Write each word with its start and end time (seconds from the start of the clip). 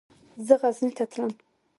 زه 0.45 0.53
غزني 0.61 0.91
ته 0.97 1.05
تلم. 1.11 1.31